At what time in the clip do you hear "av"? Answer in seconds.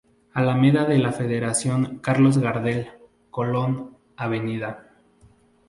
4.17-4.33